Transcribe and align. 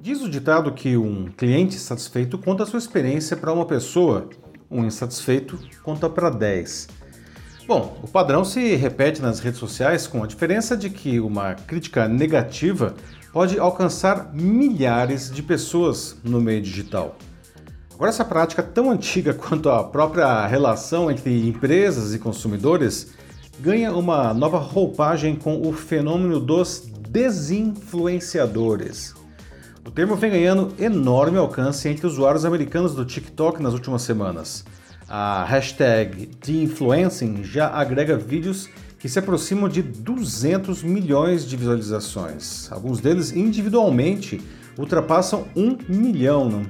Diz 0.00 0.22
o 0.22 0.28
ditado 0.28 0.72
que 0.72 0.96
um 0.96 1.26
cliente 1.36 1.76
satisfeito 1.76 2.38
conta 2.38 2.66
sua 2.66 2.78
experiência 2.78 3.36
para 3.36 3.52
uma 3.52 3.66
pessoa, 3.66 4.28
um 4.70 4.84
insatisfeito 4.84 5.58
conta 5.82 6.08
para 6.08 6.30
10. 6.30 6.88
Bom, 7.66 8.00
o 8.02 8.08
padrão 8.08 8.44
se 8.44 8.74
repete 8.74 9.22
nas 9.22 9.38
redes 9.38 9.60
sociais 9.60 10.06
com 10.06 10.24
a 10.24 10.26
diferença 10.26 10.76
de 10.76 10.90
que 10.90 11.20
uma 11.20 11.54
crítica 11.54 12.08
negativa 12.08 12.94
pode 13.32 13.58
alcançar 13.58 14.32
milhares 14.34 15.30
de 15.30 15.42
pessoas 15.42 16.16
no 16.24 16.40
meio 16.40 16.60
digital. 16.60 17.16
Agora, 17.94 18.08
essa 18.08 18.24
prática 18.24 18.62
tão 18.62 18.90
antiga 18.90 19.34
quanto 19.34 19.68
a 19.68 19.84
própria 19.84 20.46
relação 20.46 21.10
entre 21.10 21.46
empresas 21.46 22.14
e 22.14 22.18
consumidores 22.18 23.12
ganha 23.60 23.92
uma 23.94 24.32
nova 24.32 24.58
roupagem 24.58 25.36
com 25.36 25.60
o 25.60 25.72
fenômeno 25.72 26.40
dos 26.40 26.89
desinfluenciadores. 27.10 29.14
O 29.84 29.90
termo 29.90 30.14
vem 30.14 30.30
ganhando 30.30 30.72
enorme 30.78 31.38
alcance 31.38 31.88
entre 31.88 32.06
usuários 32.06 32.44
americanos 32.44 32.94
do 32.94 33.04
TikTok 33.04 33.60
nas 33.60 33.74
últimas 33.74 34.02
semanas. 34.02 34.64
A 35.08 35.42
hashtag 35.44 36.26
TheInfluencing 36.26 37.42
já 37.42 37.66
agrega 37.68 38.16
vídeos 38.16 38.68
que 38.96 39.08
se 39.08 39.18
aproximam 39.18 39.68
de 39.68 39.82
200 39.82 40.84
milhões 40.84 41.44
de 41.44 41.56
visualizações. 41.56 42.70
Alguns 42.70 43.00
deles 43.00 43.32
individualmente 43.32 44.40
ultrapassam 44.78 45.48
um 45.56 45.76
milhão. 45.88 46.64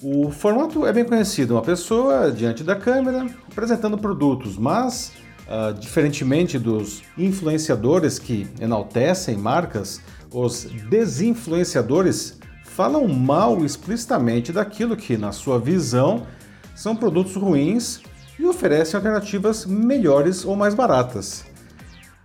O 0.00 0.30
formato 0.30 0.86
é 0.86 0.92
bem 0.92 1.04
conhecido, 1.04 1.54
uma 1.54 1.62
pessoa 1.62 2.30
diante 2.30 2.62
da 2.62 2.76
câmera 2.76 3.26
apresentando 3.50 3.98
produtos, 3.98 4.56
mas 4.56 5.10
uh, 5.48 5.72
diferentemente 5.74 6.58
dos 6.58 7.02
influenciadores 7.16 8.18
que 8.18 8.46
enaltecem 8.60 9.36
marcas, 9.36 10.00
os 10.30 10.64
desinfluenciadores 10.88 12.38
falam 12.64 13.08
mal 13.08 13.64
explicitamente 13.64 14.52
daquilo 14.52 14.96
que, 14.96 15.16
na 15.16 15.32
sua 15.32 15.58
visão, 15.58 16.26
são 16.74 16.94
produtos 16.94 17.34
ruins 17.36 18.02
e 18.38 18.44
oferecem 18.44 18.96
alternativas 18.96 19.64
melhores 19.64 20.44
ou 20.44 20.54
mais 20.54 20.74
baratas. 20.74 21.44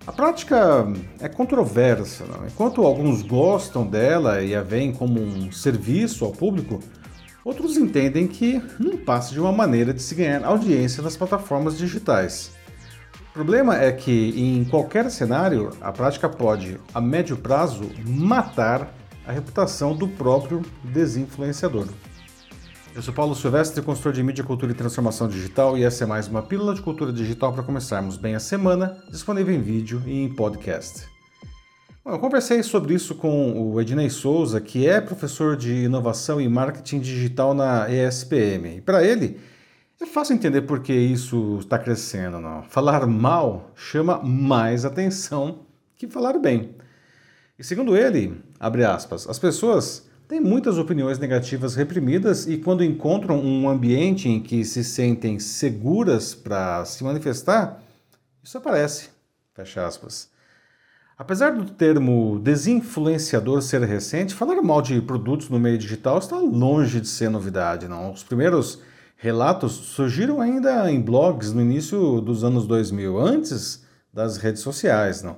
A 0.05 0.11
prática 0.11 0.85
é 1.19 1.29
controversa. 1.29 2.25
Não? 2.25 2.45
Enquanto 2.47 2.85
alguns 2.85 3.21
gostam 3.21 3.85
dela 3.85 4.41
e 4.41 4.55
a 4.55 4.61
veem 4.61 4.91
como 4.91 5.21
um 5.21 5.51
serviço 5.51 6.25
ao 6.25 6.31
público, 6.31 6.79
outros 7.45 7.77
entendem 7.77 8.27
que 8.27 8.61
não 8.79 8.97
passa 8.97 9.31
de 9.31 9.39
uma 9.39 9.51
maneira 9.51 9.93
de 9.93 10.01
se 10.01 10.15
ganhar 10.15 10.43
audiência 10.43 11.03
nas 11.03 11.15
plataformas 11.15 11.77
digitais. 11.77 12.51
O 13.31 13.33
problema 13.33 13.81
é 13.81 13.93
que, 13.93 14.33
em 14.35 14.65
qualquer 14.65 15.09
cenário, 15.09 15.69
a 15.79 15.89
prática 15.89 16.27
pode, 16.27 16.77
a 16.93 16.99
médio 16.99 17.37
prazo, 17.37 17.89
matar 18.05 18.93
a 19.25 19.31
reputação 19.31 19.95
do 19.95 20.05
próprio 20.05 20.61
desinfluenciador. 20.83 21.87
Eu 22.93 23.01
sou 23.01 23.13
Paulo 23.13 23.33
Silvestre, 23.33 23.81
consultor 23.81 24.11
de 24.11 24.21
mídia, 24.21 24.43
cultura 24.43 24.73
e 24.73 24.75
transformação 24.75 25.29
digital, 25.29 25.77
e 25.77 25.83
essa 25.85 26.03
é 26.03 26.07
mais 26.07 26.27
uma 26.27 26.41
pílula 26.41 26.75
de 26.75 26.81
cultura 26.81 27.13
digital 27.13 27.53
para 27.53 27.63
começarmos 27.63 28.17
bem 28.17 28.35
a 28.35 28.39
semana, 28.39 29.01
disponível 29.09 29.55
em 29.55 29.61
vídeo 29.61 30.03
e 30.05 30.23
em 30.23 30.35
podcast. 30.35 31.07
Bom, 32.03 32.11
eu 32.11 32.19
conversei 32.19 32.61
sobre 32.61 32.95
isso 32.95 33.15
com 33.15 33.71
o 33.71 33.79
Ednei 33.79 34.09
Souza, 34.09 34.59
que 34.59 34.85
é 34.85 34.99
professor 34.99 35.55
de 35.55 35.85
inovação 35.85 36.41
e 36.41 36.49
marketing 36.49 36.99
digital 36.99 37.53
na 37.53 37.87
ESPM. 37.89 38.75
E 38.75 38.81
para 38.81 39.01
ele, 39.01 39.39
é 40.01 40.05
fácil 40.05 40.35
entender 40.35 40.61
por 40.63 40.81
que 40.81 40.93
isso 40.93 41.57
está 41.59 41.77
crescendo, 41.77 42.39
não? 42.39 42.63
Falar 42.63 43.05
mal 43.05 43.71
chama 43.75 44.21
mais 44.23 44.83
atenção 44.83 45.59
que 45.95 46.07
falar 46.07 46.39
bem. 46.39 46.75
E 47.57 47.63
segundo 47.63 47.95
ele, 47.95 48.41
abre 48.59 48.83
aspas, 48.83 49.29
as 49.29 49.37
pessoas 49.37 50.09
têm 50.27 50.39
muitas 50.39 50.79
opiniões 50.79 51.19
negativas 51.19 51.75
reprimidas 51.75 52.47
e 52.47 52.57
quando 52.57 52.83
encontram 52.83 53.39
um 53.39 53.69
ambiente 53.69 54.27
em 54.27 54.41
que 54.41 54.65
se 54.65 54.83
sentem 54.83 55.37
seguras 55.37 56.33
para 56.33 56.83
se 56.85 57.03
manifestar, 57.03 57.83
isso 58.43 58.57
aparece. 58.57 59.09
Fecha 59.53 59.85
aspas. 59.85 60.31
Apesar 61.15 61.51
do 61.51 61.69
termo 61.69 62.39
desinfluenciador 62.39 63.61
ser 63.61 63.83
recente, 63.83 64.33
falar 64.33 64.59
mal 64.63 64.81
de 64.81 64.99
produtos 65.01 65.49
no 65.49 65.59
meio 65.59 65.77
digital 65.77 66.17
está 66.17 66.37
longe 66.37 66.99
de 66.99 67.07
ser 67.07 67.29
novidade, 67.29 67.87
não. 67.87 68.11
Os 68.11 68.23
primeiros 68.23 68.81
Relatos 69.21 69.73
surgiram 69.73 70.41
ainda 70.41 70.91
em 70.91 70.99
blogs 70.99 71.53
no 71.53 71.61
início 71.61 72.19
dos 72.21 72.43
anos 72.43 72.65
2000, 72.65 73.19
antes 73.19 73.85
das 74.11 74.37
redes 74.37 74.63
sociais, 74.63 75.21
não. 75.21 75.37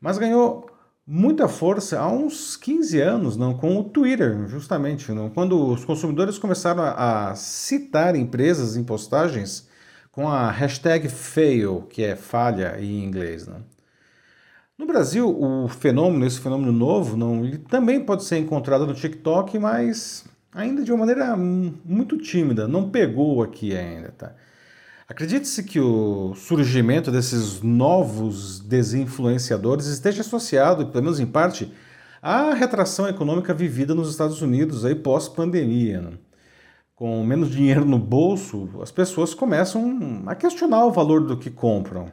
Mas 0.00 0.18
ganhou 0.18 0.68
muita 1.06 1.46
força 1.46 2.00
há 2.00 2.08
uns 2.08 2.56
15 2.56 3.00
anos, 3.00 3.36
não, 3.36 3.54
com 3.54 3.78
o 3.78 3.84
Twitter, 3.84 4.48
justamente, 4.48 5.12
não, 5.12 5.30
quando 5.30 5.64
os 5.64 5.84
consumidores 5.84 6.38
começaram 6.38 6.82
a, 6.82 7.30
a 7.30 7.34
citar 7.36 8.16
empresas 8.16 8.76
em 8.76 8.82
postagens 8.82 9.68
com 10.10 10.28
a 10.28 10.50
hashtag 10.50 11.08
fail, 11.08 11.82
que 11.82 12.02
é 12.02 12.16
falha 12.16 12.80
em 12.80 13.04
inglês, 13.04 13.46
não. 13.46 13.64
No 14.76 14.86
Brasil, 14.86 15.30
o 15.40 15.68
fenômeno, 15.68 16.26
esse 16.26 16.40
fenômeno 16.40 16.72
novo, 16.72 17.16
não, 17.16 17.44
ele 17.44 17.58
também 17.58 18.04
pode 18.04 18.24
ser 18.24 18.38
encontrado 18.38 18.88
no 18.88 18.94
TikTok, 18.94 19.56
mas 19.56 20.24
ainda 20.52 20.82
de 20.82 20.92
uma 20.92 21.06
maneira 21.06 21.36
muito 21.36 22.18
tímida, 22.18 22.66
não 22.66 22.90
pegou 22.90 23.42
aqui 23.42 23.76
ainda, 23.76 24.10
tá? 24.10 24.34
Acredite-se 25.08 25.64
que 25.64 25.80
o 25.80 26.34
surgimento 26.36 27.10
desses 27.10 27.60
novos 27.62 28.60
desinfluenciadores 28.60 29.86
esteja 29.86 30.20
associado, 30.20 30.86
pelo 30.86 31.02
menos 31.02 31.18
em 31.18 31.26
parte, 31.26 31.72
à 32.22 32.54
retração 32.54 33.08
econômica 33.08 33.52
vivida 33.52 33.92
nos 33.92 34.08
Estados 34.08 34.40
Unidos 34.40 34.84
aí 34.84 34.94
pós-pandemia. 34.94 36.00
Né? 36.00 36.12
Com 36.94 37.24
menos 37.24 37.50
dinheiro 37.50 37.84
no 37.84 37.98
bolso, 37.98 38.68
as 38.80 38.92
pessoas 38.92 39.34
começam 39.34 40.22
a 40.26 40.36
questionar 40.36 40.86
o 40.86 40.92
valor 40.92 41.26
do 41.26 41.36
que 41.36 41.50
compram. 41.50 42.12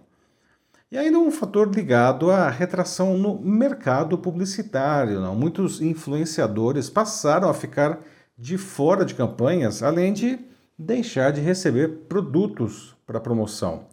E 0.92 0.98
ainda 0.98 1.20
um 1.20 1.30
fator 1.30 1.70
ligado 1.70 2.32
à 2.32 2.50
retração 2.50 3.16
no 3.16 3.40
mercado 3.40 4.18
publicitário. 4.18 5.22
Muitos 5.36 5.82
influenciadores 5.82 6.90
passaram 6.90 7.48
a 7.48 7.54
ficar 7.54 8.00
de 8.38 8.58
fora 8.58 9.04
de 9.04 9.16
campanhas, 9.16 9.82
além 9.82 10.14
de 10.14 10.40
deixar 10.78 11.32
de 11.32 11.42
receber 11.42 12.06
produtos 12.08 12.96
para 13.06 13.20
promoção. 13.20 13.88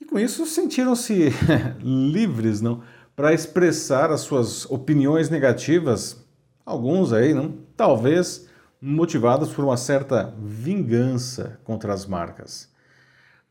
E 0.00 0.04
com 0.04 0.18
isso 0.18 0.46
sentiram-se 0.46 1.30
livres, 1.82 2.60
não, 2.60 2.82
para 3.16 3.34
expressar 3.34 4.12
as 4.12 4.20
suas 4.20 4.64
opiniões 4.70 5.28
negativas, 5.28 6.24
alguns 6.64 7.12
aí, 7.12 7.34
não, 7.34 7.58
talvez 7.76 8.46
motivados 8.80 9.52
por 9.52 9.64
uma 9.64 9.76
certa 9.76 10.32
vingança 10.40 11.58
contra 11.64 11.92
as 11.92 12.06
marcas. 12.06 12.68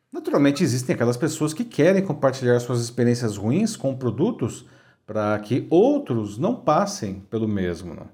Naturalmente 0.09 0.63
existem 0.63 0.96
aquelas 0.96 1.17
pessoas 1.17 1.53
que 1.53 1.66
querem 1.66 2.01
compartilhar 2.01 2.57
suas 2.62 2.79
experiências 2.79 3.35
ruins 3.35 3.75
com 3.75 3.94
produtos 3.94 4.66
para 5.06 5.38
que 5.40 5.67
outros 5.69 6.38
não 6.38 6.56
passem 6.56 7.19
pelo 7.29 7.47
mesmo. 7.47 7.94
Não? 7.94 8.07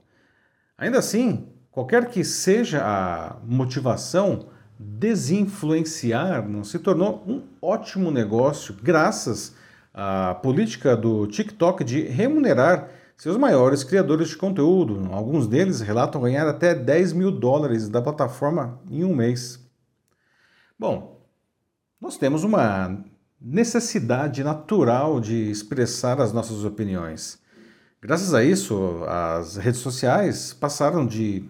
Ainda 0.76 0.98
assim, 0.98 1.48
Qualquer 1.73 2.07
que 2.07 2.23
seja 2.23 2.84
a 2.85 3.38
motivação, 3.44 4.45
desinfluenciar 4.78 6.47
não, 6.47 6.63
se 6.63 6.78
tornou 6.78 7.23
um 7.25 7.41
ótimo 7.59 8.11
negócio 8.11 8.75
graças 8.84 9.56
à 9.91 10.35
política 10.35 10.95
do 10.95 11.25
TikTok 11.25 11.84
de 11.84 12.03
remunerar 12.03 12.89
seus 13.17 13.38
maiores 13.38 13.84
criadores 13.84 14.29
de 14.29 14.38
conteúdo. 14.38 15.09
Alguns 15.11 15.47
deles 15.47 15.81
relatam 15.81 16.22
ganhar 16.22 16.47
até 16.47 16.75
10 16.75 17.13
mil 17.13 17.31
dólares 17.31 17.90
da 17.90 18.03
plataforma 18.03 18.79
em 18.88 19.03
um 19.03 19.16
mês. 19.16 19.59
Bom, 20.78 21.25
nós 22.00 22.17
temos 22.17 22.44
uma 22.44 23.03
necessidade 23.41 24.44
natural 24.44 25.19
de 25.19 25.50
expressar 25.50 26.22
as 26.22 26.31
nossas 26.31 26.63
opiniões. 26.66 27.41
Graças 28.00 28.31
a 28.31 28.44
isso, 28.44 29.03
as 29.07 29.58
redes 29.58 29.79
sociais 29.79 30.53
passaram 30.53 31.03
de 31.03 31.49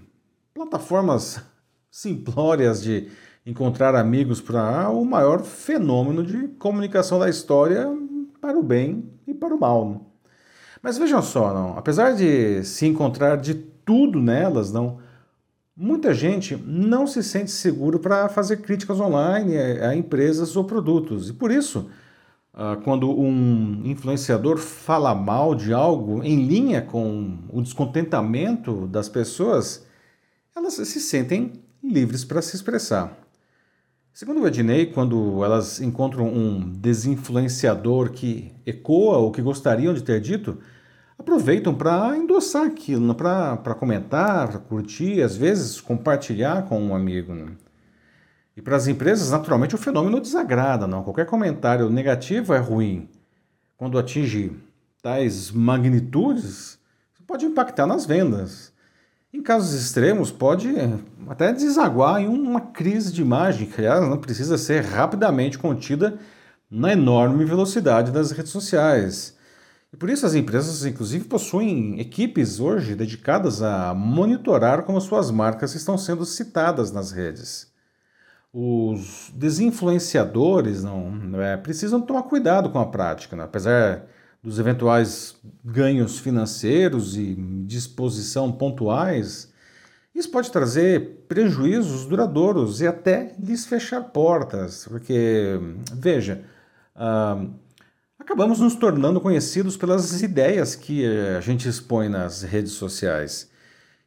plataformas 0.54 1.42
simplórias 1.90 2.84
de 2.84 3.08
encontrar 3.46 3.96
amigos 3.96 4.40
para 4.40 4.90
o 4.90 5.04
maior 5.04 5.44
fenômeno 5.44 6.24
de 6.24 6.48
comunicação 6.60 7.20
da 7.20 7.28
história 7.28 7.88
para 8.40 8.58
o 8.58 8.64
bem 8.64 9.10
e 9.28 9.34
para 9.34 9.56
o 9.56 9.60
mal. 9.60 10.12
Mas 10.82 10.98
vejam 10.98 11.22
só, 11.22 11.54
não, 11.54 11.78
apesar 11.78 12.14
de 12.14 12.64
se 12.64 12.86
encontrar 12.86 13.38
de 13.38 13.56
tudo 13.56 14.20
nelas, 14.20 14.72
não, 14.72 15.00
muita 15.76 16.14
gente 16.14 16.56
não 16.56 17.08
se 17.08 17.24
sente 17.24 17.52
seguro 17.52 18.00
para 18.00 18.30
fazer 18.30 18.58
críticas 18.58 19.00
online 19.00 19.58
a 19.58 19.96
empresas 19.96 20.56
ou 20.56 20.66
produtos. 20.66 21.30
E 21.30 21.34
por 21.34 21.52
isso, 21.52 21.90
ah, 22.54 22.78
quando 22.84 23.10
um 23.10 23.82
influenciador 23.86 24.58
fala 24.58 25.16
mal 25.16 25.56
de 25.56 25.74
algo 25.74 26.24
em 26.24 26.46
linha 26.46 26.82
com 26.82 27.40
o 27.50 27.62
descontentamento 27.62 28.86
das 28.88 29.10
pessoas, 29.10 29.86
elas 30.56 30.74
se 30.74 31.00
sentem 31.00 31.54
livres 31.84 32.24
para 32.24 32.42
se 32.42 32.56
expressar. 32.56 33.18
Segundo 34.14 34.42
o 34.42 34.48
Ednei, 34.48 34.86
quando 34.86 35.44
elas 35.44 35.82
encontram 35.82 36.28
um 36.28 36.70
desinfluenciador 36.72 38.12
que 38.12 38.54
ecoa 38.66 39.18
o 39.18 39.32
que 39.32 39.42
gostariam 39.42 39.94
de 39.94 40.04
ter 40.04 40.22
dito, 40.22 40.60
aproveitam 41.18 41.74
para 41.74 42.16
endossar 42.16 42.68
aquilo, 42.68 43.16
para 43.16 43.76
comentar, 43.76 44.50
para 44.50 44.60
curtir, 44.60 45.22
às 45.22 45.36
vezes 45.36 45.82
compartilhar 45.82 46.68
com 46.68 46.80
um 46.80 46.96
amigo. 46.96 47.34
Né? 47.34 47.54
E 48.56 48.62
para 48.62 48.76
as 48.76 48.88
empresas, 48.88 49.32
naturalmente, 49.32 49.74
o 49.74 49.80
fenômeno 49.80 50.20
desagrada, 50.20 50.86
não? 50.86 51.04
Qualquer 51.04 51.26
comentário 51.26 51.90
negativo 51.90 52.54
é 52.54 52.60
ruim. 52.60 53.10
Quando 53.76 53.98
atinge 53.98 54.52
tais 55.02 55.50
magnitudes, 55.50 56.78
pode 57.26 57.46
impactar 57.46 57.88
nas 57.88 58.06
vendas. 58.06 58.73
Em 59.34 59.42
casos 59.42 59.74
extremos, 59.74 60.32
pode 60.32 60.70
até 61.28 61.52
desaguar 61.52 62.22
em 62.22 62.28
uma 62.28 62.62
crise 62.62 63.12
de 63.12 63.22
imagem, 63.22 63.68
que, 63.68 63.82
aliás, 63.82 64.08
não 64.08 64.18
precisa 64.18 64.58
ser 64.58 64.84
rapidamente 64.84 65.58
contida 65.58 66.20
na 66.70 66.94
enorme 66.94 67.44
velocidade 67.44 68.12
das 68.12 68.32
redes 68.32 68.52
sociais. 68.52 69.36
E 69.92 69.98
por 69.98 70.10
isso 70.10 70.26
as 70.26 70.36
empresas, 70.36 70.86
inclusive, 70.86 71.26
possuem 71.26 72.00
equipes 72.00 72.60
hoje 72.60 72.96
dedicadas 72.96 73.62
a 73.62 73.94
monitorar 73.94 74.84
como 74.84 75.02
suas 75.02 75.32
marcas 75.32 75.74
estão 75.76 75.98
sendo 75.98 76.26
citadas 76.26 76.92
nas 76.92 77.12
redes 77.12 77.74
os 78.54 79.32
desinfluenciadores 79.34 80.84
não 80.84 81.42
é, 81.42 81.58
precisam 81.58 82.00
tomar 82.00 82.24
cuidado 82.24 82.70
com 82.70 82.78
a 82.78 82.86
prática, 82.86 83.36
né? 83.36 83.44
apesar 83.44 84.04
dos 84.44 84.60
eventuais 84.60 85.36
ganhos 85.64 86.20
financeiros 86.20 87.16
e 87.16 87.34
disposição 87.66 88.52
pontuais, 88.52 89.54
isso 90.14 90.30
pode 90.30 90.52
trazer 90.52 91.26
prejuízos 91.28 92.06
duradouros 92.06 92.82
e 92.82 92.88
até 92.88 93.34
lhes 93.40 93.66
fechar 93.66 94.02
portas, 94.02 94.86
porque, 94.88 95.60
veja, 95.94 96.44
uh, 96.96 97.50
acabamos 98.20 98.60
nos 98.60 98.76
tornando 98.76 99.20
conhecidos 99.20 99.76
pelas 99.76 100.22
ideias 100.22 100.76
que 100.76 101.04
a 101.06 101.42
gente 101.42 101.68
expõe 101.68 102.10
nas 102.10 102.44
redes 102.44 102.74
sociais. 102.74 103.50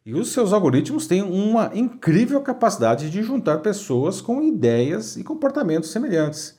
E 0.05 0.15
os 0.15 0.29
seus 0.29 0.53
algoritmos 0.53 1.09
têm 1.09 1.23
uma 1.23 1.73
incrível 1.75 2.41
capacidade 2.41 3.11
de 3.11 3.23
juntar 3.25 3.59
pessoas 3.59 4.21
com 4.21 4.41
ideias 4.41 5.17
e 5.17 5.25
comportamentos 5.25 5.91
semelhantes. 5.91 6.56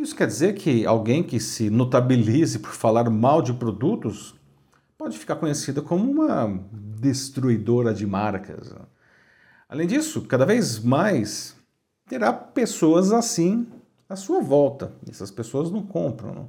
Isso 0.00 0.16
quer 0.16 0.26
dizer 0.26 0.54
que 0.54 0.86
alguém 0.86 1.22
que 1.22 1.38
se 1.38 1.68
notabilize 1.68 2.58
por 2.58 2.70
falar 2.70 3.10
mal 3.10 3.42
de 3.42 3.52
produtos 3.52 4.34
pode 4.96 5.18
ficar 5.18 5.36
conhecida 5.36 5.82
como 5.82 6.10
uma 6.10 6.58
destruidora 6.72 7.92
de 7.92 8.06
marcas. 8.06 8.74
Além 9.68 9.86
disso, 9.86 10.22
cada 10.22 10.46
vez 10.46 10.78
mais 10.78 11.54
terá 12.08 12.32
pessoas 12.32 13.12
assim 13.12 13.66
à 14.08 14.16
sua 14.16 14.40
volta. 14.40 14.90
Essas 15.06 15.30
pessoas 15.30 15.70
não 15.70 15.82
compram. 15.82 16.34
Não? 16.34 16.48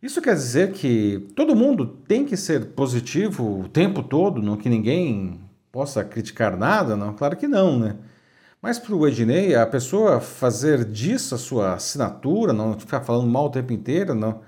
Isso 0.00 0.22
quer 0.22 0.34
dizer 0.34 0.70
que 0.70 1.32
todo 1.34 1.56
mundo 1.56 1.84
tem 2.06 2.24
que 2.24 2.36
ser 2.36 2.66
positivo 2.66 3.62
o 3.62 3.68
tempo 3.68 4.04
todo, 4.04 4.40
não 4.40 4.56
que 4.56 4.68
ninguém 4.68 5.40
possa 5.72 6.04
criticar 6.04 6.56
nada? 6.56 6.96
Não, 6.96 7.12
claro 7.12 7.36
que 7.36 7.48
não, 7.48 7.76
né? 7.76 7.96
Mas 8.62 8.78
para 8.78 8.94
o 8.94 9.08
Ednei, 9.08 9.56
a 9.56 9.66
pessoa 9.66 10.20
fazer 10.20 10.84
disso 10.84 11.34
a 11.34 11.38
sua 11.38 11.74
assinatura, 11.74 12.52
não 12.52 12.78
ficar 12.78 13.00
falando 13.00 13.28
mal 13.28 13.46
o 13.46 13.50
tempo 13.50 13.72
inteiro, 13.72 14.14
não, 14.14 14.40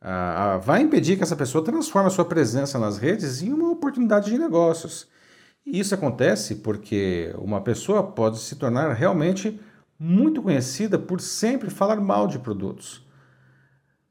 ah, 0.00 0.58
vai 0.60 0.82
impedir 0.82 1.16
que 1.16 1.22
essa 1.22 1.36
pessoa 1.36 1.62
transforme 1.62 2.08
a 2.08 2.10
sua 2.10 2.24
presença 2.24 2.80
nas 2.80 2.98
redes 2.98 3.42
em 3.42 3.52
uma 3.52 3.70
oportunidade 3.70 4.28
de 4.28 4.36
negócios. 4.36 5.06
E 5.64 5.78
isso 5.78 5.94
acontece 5.94 6.56
porque 6.56 7.32
uma 7.38 7.60
pessoa 7.60 8.02
pode 8.02 8.40
se 8.40 8.56
tornar 8.56 8.92
realmente 8.92 9.60
muito 9.96 10.42
conhecida 10.42 10.98
por 10.98 11.20
sempre 11.20 11.70
falar 11.70 12.00
mal 12.00 12.26
de 12.26 12.40
produtos. 12.40 13.06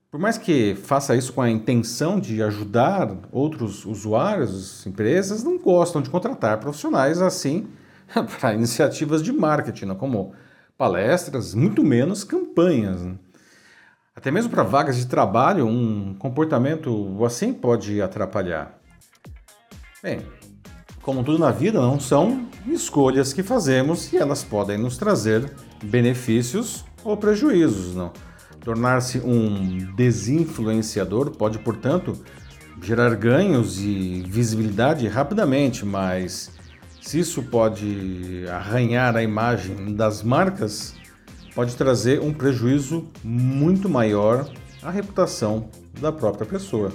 Por 0.10 0.22
mais 0.22 0.38
que 0.38 0.74
faça 0.74 1.18
isso 1.18 1.34
com 1.34 1.42
a 1.42 1.50
intenção 1.50 2.18
de 2.18 2.42
ajudar 2.42 3.14
outros 3.30 3.86
usuários, 3.86 4.88
empresas 4.88 5.44
não 5.44 5.58
gostam 5.58 6.02
de 6.02 6.10
contratar 6.10 6.60
profissionais 6.62 7.22
assim 7.22 7.68
para 8.40 8.54
iniciativas 8.54 9.22
de 9.22 9.32
marketing, 9.32 9.86
não? 9.86 9.96
como 9.96 10.34
palestras, 10.78 11.54
muito 11.54 11.84
menos 11.84 12.24
campanhas. 12.24 13.02
Né? 13.02 13.16
Até 14.16 14.32
mesmo 14.32 14.50
para 14.50 14.64
vagas 14.64 14.98
de 14.98 15.08
trabalho, 15.08 15.66
um 15.66 16.14
comportamento 16.16 17.24
assim 17.24 17.54
pode 17.54 18.02
atrapalhar. 18.02 18.80
Bem, 20.02 20.22
como 21.02 21.24
tudo 21.24 21.40
na 21.40 21.52
vida, 21.52 21.80
não 21.80 22.00
são 22.00 22.48
escolhas 22.68 23.34
que 23.34 23.44
fazemos 23.44 24.12
e 24.12 24.18
elas 24.18 24.44
podem 24.44 24.78
nos 24.78 24.98
trazer 24.98 25.52
benefícios 25.84 26.86
ou 27.04 27.16
prejuízos, 27.18 27.96
não? 27.96 28.12
Tornar-se 28.60 29.20
um 29.20 29.94
desinfluenciador 29.96 31.32
pode, 31.32 31.60
portanto, 31.60 32.18
gerar 32.82 33.16
ganhos 33.16 33.80
e 33.80 34.24
visibilidade 34.28 35.08
rapidamente, 35.08 35.86
mas 35.86 36.52
se 37.02 37.20
isso 37.20 37.44
pode 37.44 38.46
arranhar 38.50 39.16
a 39.16 39.24
imagem 39.24 39.94
das 39.96 40.22
marcas, 40.22 40.96
pode 41.56 41.76
trazer 41.76 42.20
um 42.20 42.34
prejuízo 42.34 43.08
muito 43.24 43.90
maior 43.90 44.50
à 44.82 44.92
reputação 44.92 45.70
da 46.00 46.12
própria 46.12 46.46
pessoa. 46.46 46.92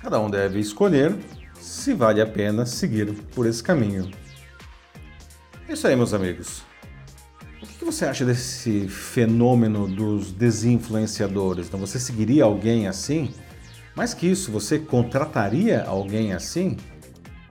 Cada 0.00 0.20
um 0.20 0.30
deve 0.30 0.60
escolher 0.60 1.16
se 1.60 1.94
vale 1.94 2.20
a 2.20 2.26
pena 2.26 2.66
seguir 2.66 3.12
por 3.34 3.46
esse 3.46 3.62
caminho. 3.62 4.10
É 5.68 5.72
isso 5.72 5.86
aí, 5.86 5.96
meus 5.96 6.14
amigos. 6.14 6.62
O 7.62 7.66
que 7.66 7.84
você 7.84 8.04
acha 8.04 8.24
desse 8.24 8.86
fenômeno 8.88 9.88
dos 9.88 10.30
desinfluenciadores? 10.30 11.66
Então, 11.66 11.80
você 11.80 11.98
seguiria 11.98 12.44
alguém 12.44 12.86
assim? 12.86 13.30
Mais 13.96 14.14
que 14.14 14.26
isso, 14.26 14.52
você 14.52 14.78
contrataria 14.78 15.82
alguém 15.82 16.32
assim? 16.32 16.76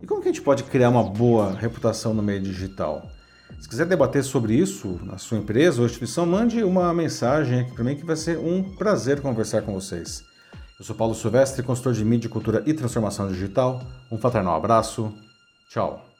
E 0.06 0.08
como 0.08 0.22
que 0.22 0.30
a 0.30 0.32
gente 0.32 0.44
pode 0.44 0.62
criar 0.66 0.90
uma 0.90 1.02
boa 1.02 1.52
reputação 1.52 2.14
no 2.14 2.22
meio 2.22 2.40
digital? 2.40 3.10
Se 3.60 3.68
quiser 3.68 3.88
debater 3.88 4.24
sobre 4.24 4.54
isso 4.54 5.00
na 5.02 5.18
sua 5.18 5.40
empresa 5.40 5.82
ou 5.82 5.88
instituição, 5.88 6.28
mande 6.28 6.64
uma 6.64 6.94
mensagem 6.94 7.62
aqui 7.62 7.74
para 7.74 7.84
mim 7.84 7.96
que 7.96 8.06
vai 8.06 8.16
ser 8.16 8.38
um 8.38 8.62
prazer 8.76 9.20
conversar 9.20 9.64
com 9.64 9.74
vocês. 9.74 10.24
Eu 10.78 10.86
sou 10.86 10.96
Paulo 10.96 11.16
Silvestre, 11.16 11.64
consultor 11.64 11.94
de 11.94 12.06
mídia, 12.06 12.30
cultura 12.30 12.62
e 12.68 12.74
transformação 12.76 13.28
digital. 13.30 13.82
Um 14.12 14.20
fraternal 14.20 14.56
abraço. 14.56 15.12
Tchau. 15.70 16.15